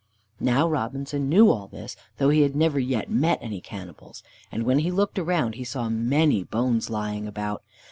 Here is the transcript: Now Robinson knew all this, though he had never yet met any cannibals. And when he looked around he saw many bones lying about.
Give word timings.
Now 0.39 0.67
Robinson 0.67 1.29
knew 1.29 1.51
all 1.51 1.67
this, 1.67 1.95
though 2.17 2.29
he 2.29 2.41
had 2.41 2.55
never 2.55 2.79
yet 2.79 3.07
met 3.07 3.37
any 3.39 3.61
cannibals. 3.61 4.23
And 4.51 4.63
when 4.63 4.79
he 4.79 4.89
looked 4.89 5.19
around 5.19 5.53
he 5.53 5.63
saw 5.63 5.89
many 5.89 6.43
bones 6.43 6.89
lying 6.89 7.27
about. 7.27 7.61